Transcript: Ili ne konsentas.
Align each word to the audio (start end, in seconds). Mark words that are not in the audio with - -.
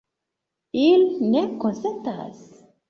Ili 0.85 1.29
ne 1.35 1.47
konsentas. 1.67 2.45